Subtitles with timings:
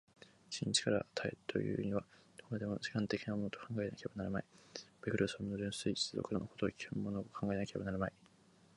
[0.49, 2.01] 真に一から多へというには、
[2.39, 4.45] どこまでも時間的なものと考えなければなるまい、
[5.03, 8.13] ベルグソンの純粋持続の如きものを考えなければなるまい。